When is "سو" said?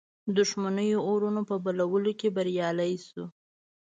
3.07-3.23